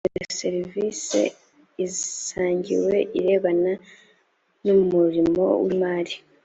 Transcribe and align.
iyo 0.15 0.25
serivisi 0.41 1.21
isangiwe 1.87 2.97
irebana 3.19 3.73
n 4.63 4.65
umurimo 4.77 5.43
w 5.65 5.67
imari 5.75 6.13